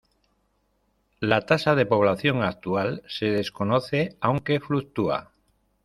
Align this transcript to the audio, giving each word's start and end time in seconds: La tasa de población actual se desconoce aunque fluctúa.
La 1.19 1.45
tasa 1.45 1.75
de 1.75 1.85
población 1.85 2.41
actual 2.41 3.03
se 3.07 3.25
desconoce 3.27 4.17
aunque 4.19 4.59
fluctúa. 4.59 5.31